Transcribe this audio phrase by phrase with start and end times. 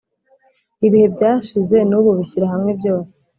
[0.85, 3.13] ibihe byashize nubu bishyira hamwe byose